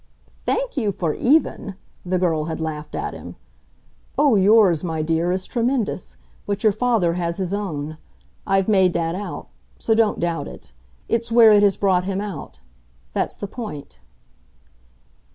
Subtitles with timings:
[0.47, 3.35] "Thank you for 'even'!" the girl had laughed at him.
[4.17, 6.17] "Oh, yours, my dear, is tremendous.
[6.47, 7.99] But your father has his own.
[8.47, 9.49] I've made that out.
[9.77, 10.71] So don't doubt it.
[11.07, 12.61] It's where it has brought him out
[13.13, 13.99] that's the point."